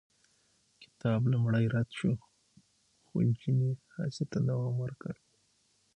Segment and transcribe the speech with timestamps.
[0.83, 2.11] کتاب لومړی رد شو،
[3.05, 5.13] خو جین یې هڅې ته دوام ورکړ.